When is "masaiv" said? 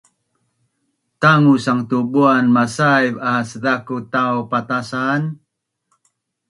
2.55-3.13